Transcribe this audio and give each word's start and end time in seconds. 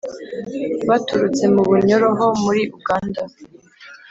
baturutse 0.87 1.43
mu 1.53 1.61
bunyoro 1.69 2.07
ho 2.17 2.27
muri 2.43 2.61
Uganda; 2.77 3.21